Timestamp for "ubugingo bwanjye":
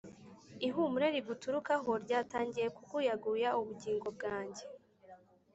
3.59-4.63